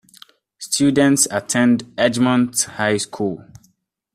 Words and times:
Students 0.57 1.27
attend 1.29 1.83
Edgemont 1.95 2.63
High 2.65 2.97
School. 2.97 3.45